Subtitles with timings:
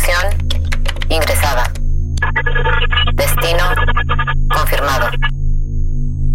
[0.00, 0.48] Conexión
[1.10, 1.70] ingresada.
[3.14, 3.64] Destino
[4.48, 5.10] confirmado.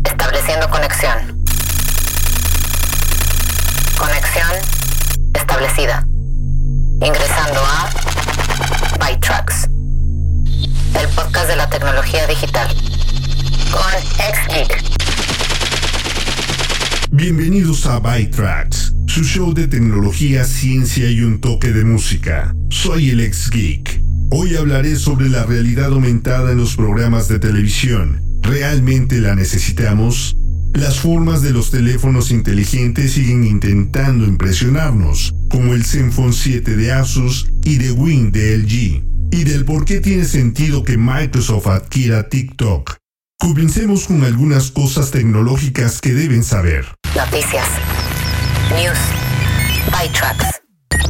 [0.03, 1.43] Estableciendo conexión.
[3.97, 4.51] Conexión
[5.33, 6.05] establecida.
[7.01, 7.89] Ingresando a
[8.99, 9.67] ByTrax.
[10.99, 12.67] El podcast de la tecnología digital.
[13.71, 14.95] Con XGeek.
[17.11, 18.74] Bienvenidos a ByTrax,
[19.15, 22.53] su show de tecnología, ciencia y un toque de música.
[22.69, 24.01] Soy el ex geek.
[24.29, 28.21] Hoy hablaré sobre la realidad aumentada en los programas de televisión.
[28.41, 30.35] ¿Realmente la necesitamos?
[30.73, 37.49] Las formas de los teléfonos inteligentes siguen intentando impresionarnos, como el Zenfone 7 de Asus
[37.63, 42.97] y The Wing de LG, y del por qué tiene sentido que Microsoft adquiera TikTok.
[43.39, 46.85] Comencemos con algunas cosas tecnológicas que deben saber.
[47.15, 47.65] Noticias.
[48.71, 48.97] News.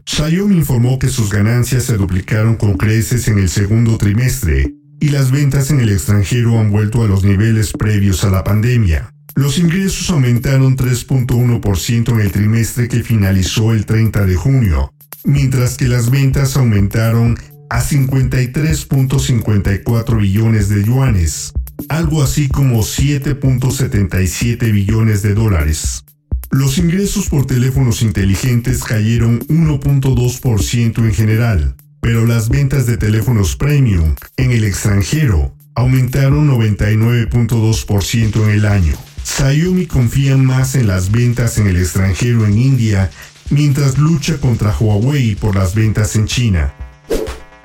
[0.05, 5.32] Xiaomi informó que sus ganancias se duplicaron con creces en el segundo trimestre y las
[5.32, 9.12] ventas en el extranjero han vuelto a los niveles previos a la pandemia.
[9.35, 15.88] Los ingresos aumentaron 3.1% en el trimestre que finalizó el 30 de junio, mientras que
[15.88, 17.38] las ventas aumentaron
[17.70, 21.54] a 53.54 billones de yuanes,
[21.90, 26.05] algo así como 7.77 billones de dólares.
[26.51, 34.15] Los ingresos por teléfonos inteligentes cayeron 1.2% en general, pero las ventas de teléfonos premium
[34.38, 38.96] en el extranjero aumentaron 99.2% en el año.
[39.23, 43.10] Xiaomi confía más en las ventas en el extranjero en India,
[43.49, 46.73] mientras lucha contra Huawei por las ventas en China.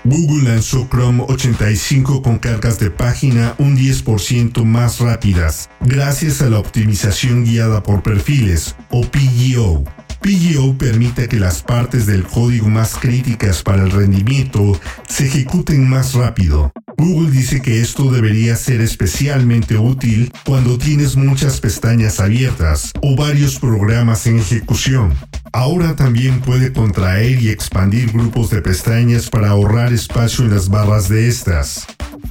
[0.04, 6.58] Google lanzó Chrome 85 con cargas de página un 10% más rápidas, gracias a la
[6.58, 9.84] optimización guiada por perfiles, o PGO.
[10.22, 16.14] PGO permite que las partes del código más críticas para el rendimiento se ejecuten más
[16.14, 16.72] rápido.
[17.00, 23.58] Google dice que esto debería ser especialmente útil cuando tienes muchas pestañas abiertas o varios
[23.58, 25.14] programas en ejecución.
[25.50, 31.08] Ahora también puede contraer y expandir grupos de pestañas para ahorrar espacio en las barras
[31.08, 31.86] de estas.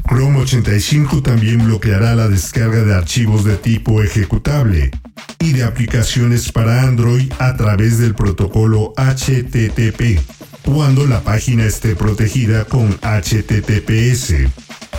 [0.08, 4.92] Chrome 85 también bloqueará la descarga de archivos de tipo ejecutable
[5.40, 10.20] y de aplicaciones para Android a través del protocolo HTTP
[10.64, 14.34] cuando la página esté protegida con HTTPS.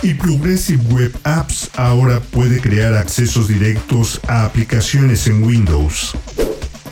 [0.03, 6.15] Y Progressive Web Apps ahora puede crear accesos directos a aplicaciones en Windows.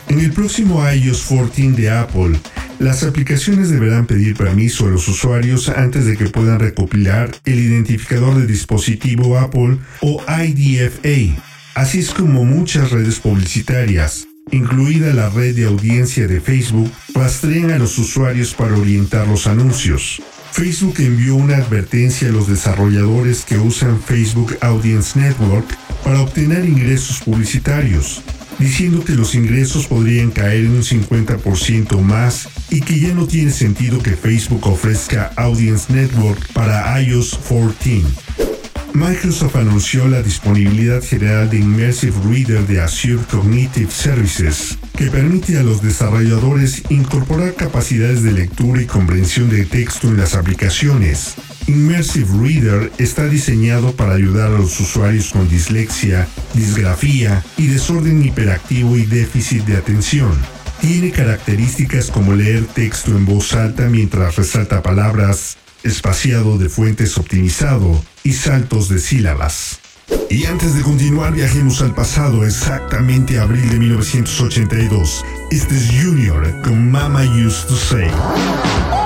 [0.08, 2.40] En el próximo iOS 14 de Apple,
[2.78, 8.36] las aplicaciones deberán pedir permiso a los usuarios antes de que puedan recopilar el identificador
[8.36, 11.42] de dispositivo Apple o IDFA,
[11.74, 17.78] así es como muchas redes publicitarias incluida la red de audiencia de Facebook, rastrean a
[17.78, 20.20] los usuarios para orientar los anuncios.
[20.52, 25.66] Facebook envió una advertencia a los desarrolladores que usan Facebook Audience Network
[26.02, 28.22] para obtener ingresos publicitarios,
[28.58, 33.52] diciendo que los ingresos podrían caer en un 50% más y que ya no tiene
[33.52, 38.49] sentido que Facebook ofrezca Audience Network para iOS 14.
[38.94, 45.62] Microsoft anunció la disponibilidad general de Immersive Reader de Azure Cognitive Services, que permite a
[45.62, 51.34] los desarrolladores incorporar capacidades de lectura y comprensión de texto en las aplicaciones.
[51.66, 58.96] Immersive Reader está diseñado para ayudar a los usuarios con dislexia, disgrafía y desorden hiperactivo
[58.96, 60.32] y déficit de atención.
[60.80, 68.02] Tiene características como leer texto en voz alta mientras resalta palabras, espaciado de fuentes optimizado
[68.22, 69.80] y saltos de sílabas.
[70.28, 75.24] Y antes de continuar, viajemos al pasado, exactamente abril de 1982.
[75.50, 78.99] Este es Junior con Mama Used to Say.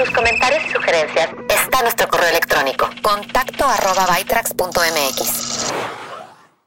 [0.00, 5.72] Sus comentarios y sugerencias está nuestro correo electrónico contacto arroba bytrax.mx.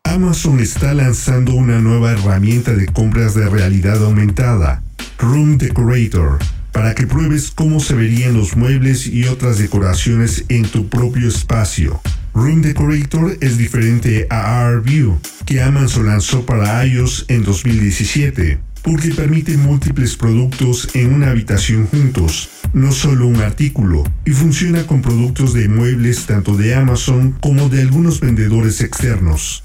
[0.03, 4.83] Amazon está lanzando una nueva herramienta de compras de realidad aumentada,
[5.17, 6.37] Room Decorator,
[6.71, 12.01] para que pruebes cómo se verían los muebles y otras decoraciones en tu propio espacio.
[12.35, 19.57] Room Decorator es diferente a ARView, que Amazon lanzó para iOS en 2017, porque permite
[19.57, 25.69] múltiples productos en una habitación juntos, no solo un artículo, y funciona con productos de
[25.69, 29.63] muebles tanto de Amazon como de algunos vendedores externos.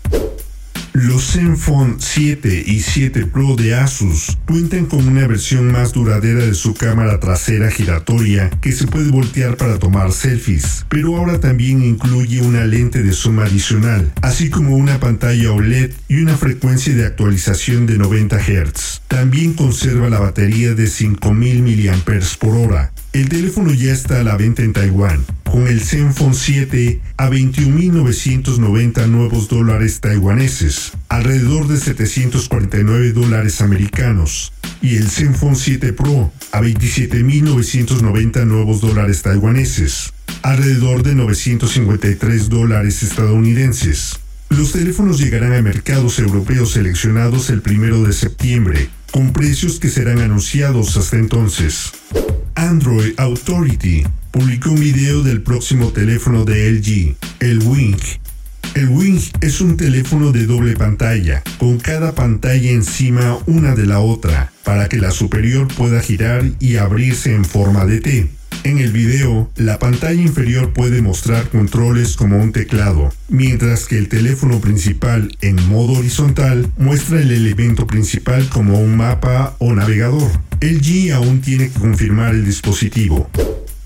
[0.92, 6.54] Los Zenfone 7 y 7 Pro de Asus cuentan con una versión más duradera de
[6.54, 12.40] su cámara trasera giratoria que se puede voltear para tomar selfies, pero ahora también incluye
[12.40, 17.86] una lente de zoom adicional, así como una pantalla OLED y una frecuencia de actualización
[17.86, 19.02] de 90 Hz.
[19.08, 22.92] También conserva la batería de 5000 mAh por hora.
[23.14, 29.08] El teléfono ya está a la venta en Taiwán, con el Zenfone 7 a 21.990
[29.08, 38.46] nuevos dólares taiwaneses, alrededor de 749 dólares americanos, y el Zenfone 7 Pro a 27.990
[38.46, 40.12] nuevos dólares taiwaneses,
[40.42, 44.18] alrededor de 953 dólares estadounidenses.
[44.50, 50.20] Los teléfonos llegarán a mercados europeos seleccionados el primero de septiembre, con precios que serán
[50.20, 51.92] anunciados hasta entonces.
[52.58, 58.00] Android Authority publicó un video del próximo teléfono de LG, el Wing.
[58.74, 64.00] El Wing es un teléfono de doble pantalla, con cada pantalla encima una de la
[64.00, 68.28] otra, para que la superior pueda girar y abrirse en forma de T.
[68.64, 74.08] En el video, la pantalla inferior puede mostrar controles como un teclado, mientras que el
[74.08, 80.47] teléfono principal en modo horizontal muestra el elemento principal como un mapa o navegador.
[80.60, 83.30] LG aún tiene que confirmar el dispositivo.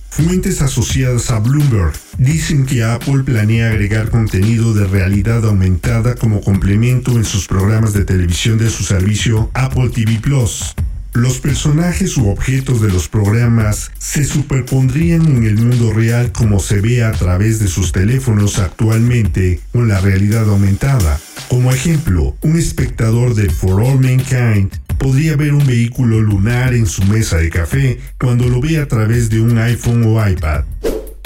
[0.08, 7.12] Fuentes asociadas a Bloomberg dicen que Apple planea agregar contenido de realidad aumentada como complemento
[7.12, 10.74] en sus programas de televisión de su servicio Apple TV Plus.
[11.14, 16.80] Los personajes u objetos de los programas se superpondrían en el mundo real como se
[16.80, 21.20] ve a través de sus teléfonos actualmente con la realidad aumentada.
[21.50, 24.70] Como ejemplo, un espectador de For All Mankind
[25.02, 29.30] podría ver un vehículo lunar en su mesa de café cuando lo ve a través
[29.30, 30.64] de un iPhone o iPad.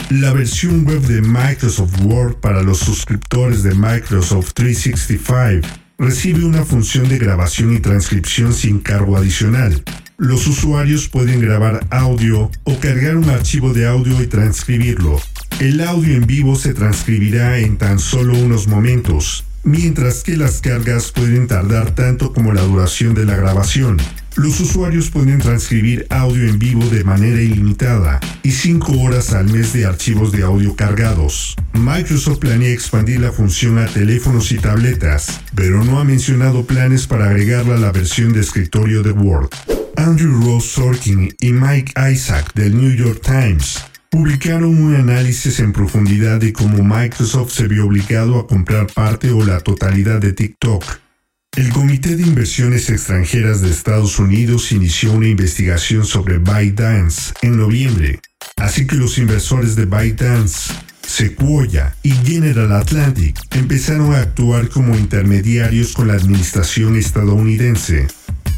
[0.08, 5.68] La versión web de Microsoft Word para los suscriptores de Microsoft 365
[5.98, 9.82] recibe una función de grabación y transcripción sin cargo adicional.
[10.16, 15.20] Los usuarios pueden grabar audio o cargar un archivo de audio y transcribirlo.
[15.60, 21.12] El audio en vivo se transcribirá en tan solo unos momentos, mientras que las cargas
[21.12, 23.98] pueden tardar tanto como la duración de la grabación.
[24.36, 29.72] Los usuarios pueden transcribir audio en vivo de manera ilimitada y 5 horas al mes
[29.72, 31.56] de archivos de audio cargados.
[31.72, 37.30] Microsoft planea expandir la función a teléfonos y tabletas, pero no ha mencionado planes para
[37.30, 39.48] agregarla a la versión de escritorio de Word.
[39.96, 43.78] Andrew Ross Sorkin y Mike Isaac del New York Times
[44.10, 49.44] publicaron un análisis en profundidad de cómo Microsoft se vio obligado a comprar parte o
[49.44, 50.84] la totalidad de TikTok.
[51.56, 58.20] El Comité de Inversiones Extranjeras de Estados Unidos inició una investigación sobre ByteDance en noviembre,
[58.56, 65.94] así que los inversores de ByteDance, Sequoia y General Atlantic empezaron a actuar como intermediarios
[65.94, 68.06] con la administración estadounidense.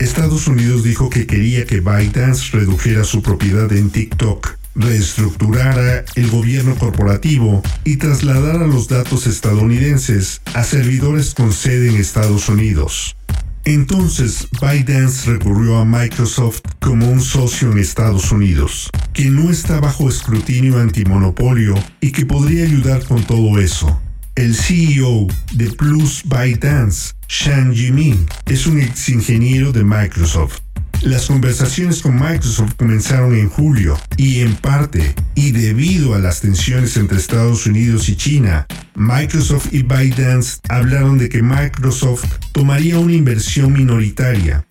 [0.01, 6.75] Estados Unidos dijo que quería que ByteDance redujera su propiedad en TikTok reestructurara el gobierno
[6.77, 13.17] corporativo y trasladara los datos estadounidenses a servidores con sede en Estados Unidos.
[13.65, 20.09] Entonces, ByteDance recurrió a Microsoft como un socio en Estados Unidos, que no está bajo
[20.09, 24.01] escrutinio antimonopolio y que podría ayudar con todo eso.
[24.37, 30.61] El CEO de Plus ByteDance, Shang Jimin, es un ex ingeniero de Microsoft
[31.03, 36.97] las conversaciones con Microsoft comenzaron en julio y en parte, y debido a las tensiones
[36.97, 43.73] entre Estados Unidos y China, Microsoft y ByteDance hablaron de que Microsoft tomaría una inversión
[43.73, 44.67] minoritaria.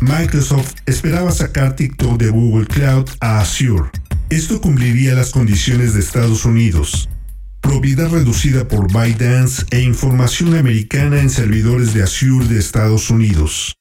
[0.00, 3.90] Microsoft esperaba sacar TikTok de Google Cloud a Azure.
[4.28, 7.08] Esto cumpliría las condiciones de Estados Unidos.
[7.60, 13.79] Propiedad reducida por ByteDance e información americana en servidores de Azure de Estados Unidos.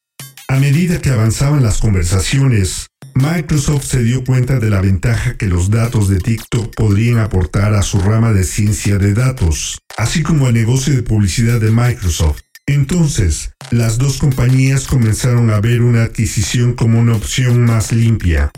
[0.49, 5.69] A medida que avanzaban las conversaciones, Microsoft se dio cuenta de la ventaja que los
[5.69, 10.55] datos de TikTok podrían aportar a su rama de ciencia de datos, así como al
[10.55, 12.41] negocio de publicidad de Microsoft.
[12.65, 18.49] Entonces, las dos compañías comenzaron a ver una adquisición como una opción más limpia.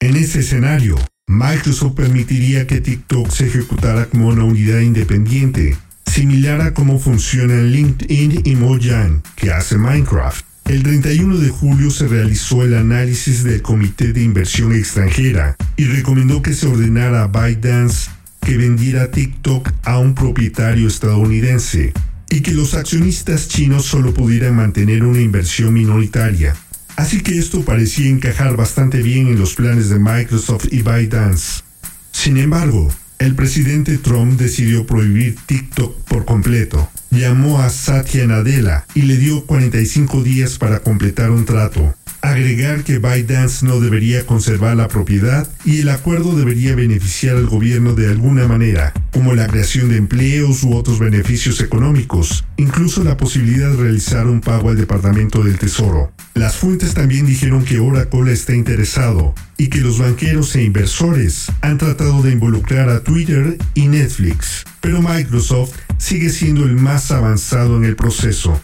[0.00, 6.74] En ese escenario, Microsoft permitiría que TikTok se ejecutara como una unidad independiente, similar a
[6.74, 10.51] cómo funcionan LinkedIn y Mojang, que hace Minecraft.
[10.72, 16.40] El 31 de julio se realizó el análisis del Comité de Inversión Extranjera y recomendó
[16.40, 18.10] que se ordenara a ByteDance
[18.40, 21.92] que vendiera TikTok a un propietario estadounidense
[22.30, 26.56] y que los accionistas chinos solo pudieran mantener una inversión minoritaria.
[26.96, 31.64] Así que esto parecía encajar bastante bien en los planes de Microsoft y ByteDance.
[32.12, 32.90] Sin embargo,
[33.22, 36.88] el presidente Trump decidió prohibir TikTok por completo.
[37.10, 41.94] Llamó a Satya Nadella y le dio 45 días para completar un trato.
[42.22, 47.94] Agregar que ByteDance no debería conservar la propiedad y el acuerdo debería beneficiar al gobierno
[47.94, 53.70] de alguna manera, como la creación de empleos u otros beneficios económicos, incluso la posibilidad
[53.70, 56.12] de realizar un pago al Departamento del Tesoro.
[56.34, 61.76] Las fuentes también dijeron que Oracle está interesado y que los banqueros e inversores han
[61.76, 67.84] tratado de involucrar a Twitter y Netflix, pero Microsoft sigue siendo el más avanzado en
[67.84, 68.62] el proceso.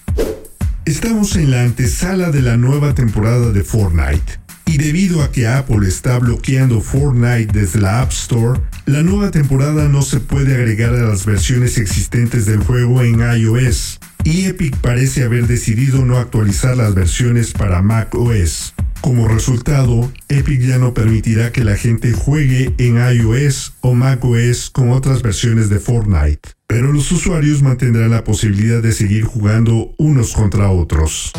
[0.88, 4.40] Estamos en la antesala de la nueva temporada de Fortnite.
[4.64, 9.87] Y debido a que Apple está bloqueando Fortnite desde la App Store, la nueva temporada
[9.87, 14.00] no se puede agregar a las versiones existentes del juego en iOS.
[14.25, 18.73] Y Epic parece haber decidido no actualizar las versiones para Mac OS.
[19.00, 24.90] Como resultado, Epic ya no permitirá que la gente juegue en iOS o macOS con
[24.90, 30.70] otras versiones de Fortnite, pero los usuarios mantendrán la posibilidad de seguir jugando unos contra
[30.70, 31.32] otros.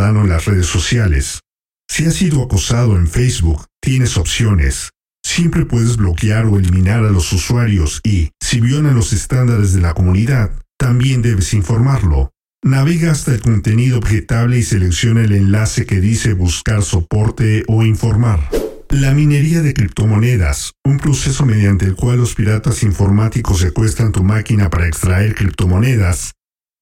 [0.00, 1.40] En las redes sociales.
[1.88, 4.90] Si has sido acosado en Facebook, tienes opciones.
[5.24, 9.94] Siempre puedes bloquear o eliminar a los usuarios y, si violan los estándares de la
[9.94, 12.32] comunidad, también debes informarlo.
[12.64, 18.48] Navega hasta el contenido objetable y selecciona el enlace que dice buscar soporte o informar.
[18.88, 24.70] La minería de criptomonedas, un proceso mediante el cual los piratas informáticos secuestran tu máquina
[24.70, 26.32] para extraer criptomonedas,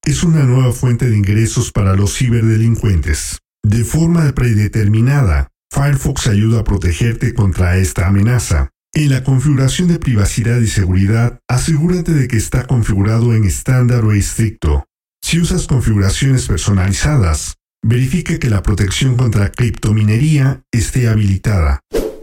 [0.04, 3.38] es una nueva fuente de ingresos para los ciberdelincuentes.
[3.62, 8.70] De forma predeterminada, Firefox ayuda a protegerte contra esta amenaza.
[8.92, 14.12] En la configuración de privacidad y seguridad, asegúrate de que está configurado en estándar o
[14.12, 14.84] estricto.
[15.22, 21.80] Si usas configuraciones personalizadas, verifica que la protección contra criptominería esté habilitada.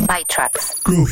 [0.08, 0.24] By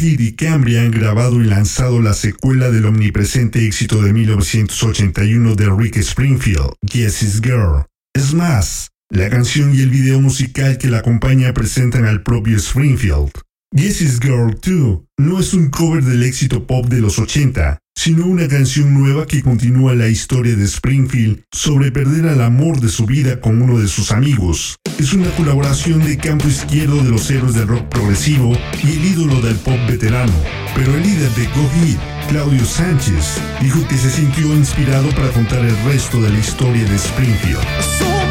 [0.00, 5.98] y Cambria han grabado y lanzado la secuela del omnipresente éxito de 1981 de Rick
[5.98, 7.84] Springfield, Yes Is Girl.
[8.14, 13.32] Es más, la canción y el video musical que la acompaña presentan al propio Springfield.
[13.70, 18.26] Yes Is Girl 2 no es un cover del éxito pop de los 80, sino
[18.26, 23.06] una canción nueva que continúa la historia de Springfield sobre perder al amor de su
[23.06, 24.76] vida con uno de sus amigos.
[24.98, 28.52] Es una colaboración de campo izquierdo de los héroes del rock progresivo
[28.84, 30.32] y el ídolo del pop veterano.
[30.74, 35.64] Pero el líder de Go Hit, Claudio Sánchez, dijo que se sintió inspirado para contar
[35.64, 38.25] el resto de la historia de Springfield.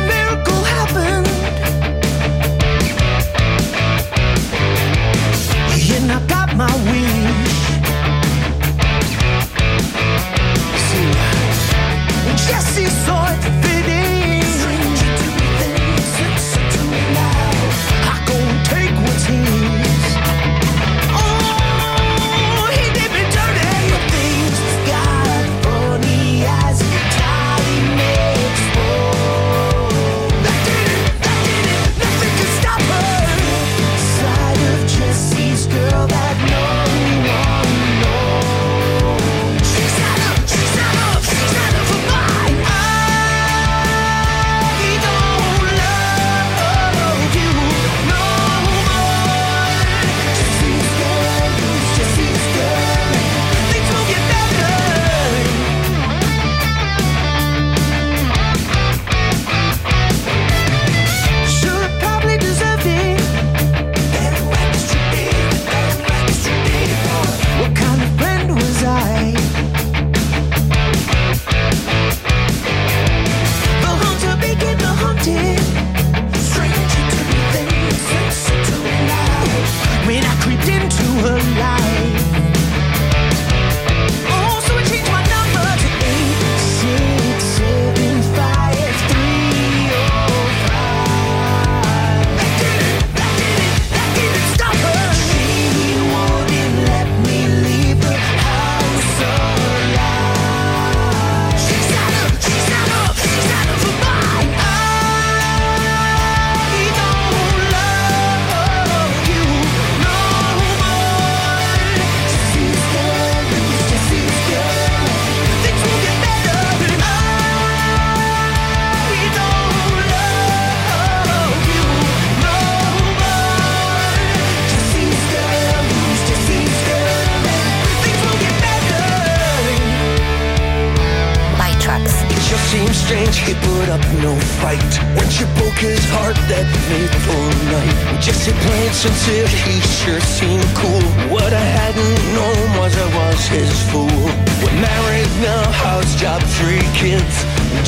[134.21, 134.91] No fight.
[135.17, 141.05] When she broke his heart that fateful night, Jesse played sincere, he sure seemed cool.
[141.33, 144.25] What I hadn't known was I was his fool.
[144.61, 147.35] We're married now, house job, three kids,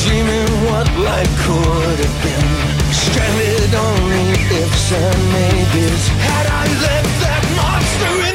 [0.03, 2.47] dreaming what life could have been.
[2.91, 4.27] Stranded on the
[4.63, 6.03] ifs and maybes.
[6.23, 8.26] Had I left that monster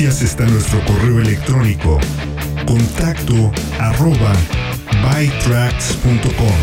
[0.00, 2.00] está nuestro correo electrónico
[2.66, 4.32] contacto arroba
[5.02, 6.56] bytracks.com.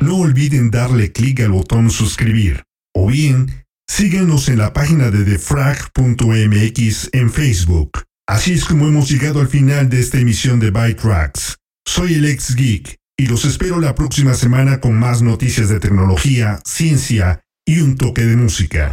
[0.00, 2.62] No olviden darle clic al botón suscribir
[2.94, 8.04] o bien síganos en la página de defrag.mx en Facebook.
[8.28, 11.56] Así es como hemos llegado al final de esta emisión de Bytracks.
[11.84, 16.60] Soy el ex geek y los espero la próxima semana con más noticias de tecnología,
[16.64, 18.92] ciencia y un toque de música.